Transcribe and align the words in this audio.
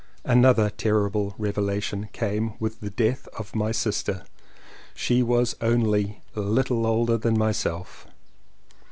Another 0.25 0.71
terrible 0.71 1.35
revelation 1.37 2.09
came 2.11 2.53
with 2.59 2.79
the 2.79 2.89
death 2.89 3.27
of 3.37 3.53
my 3.55 3.71
sister. 3.71 4.23
She 4.95 5.21
was 5.21 5.55
only 5.61 6.23
a 6.35 6.39
little 6.41 6.87
older 6.87 7.19
than 7.19 7.37
myself. 7.37 8.07